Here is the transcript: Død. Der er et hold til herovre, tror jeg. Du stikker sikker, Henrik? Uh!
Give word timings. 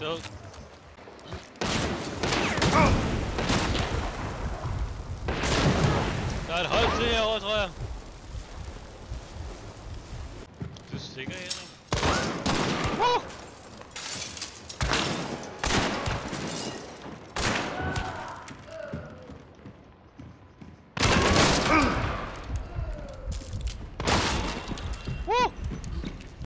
Død. 0.00 0.20
Der 6.46 6.54
er 6.54 6.60
et 6.60 6.66
hold 6.66 7.00
til 7.00 7.08
herovre, 7.08 7.40
tror 7.40 7.56
jeg. 7.56 7.70
Du 10.92 10.98
stikker 10.98 11.32
sikker, 11.32 11.32
Henrik? 11.32 11.68
Uh! 13.00 13.39